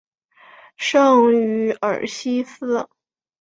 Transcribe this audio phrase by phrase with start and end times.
[0.77, 2.89] 圣于尔西斯。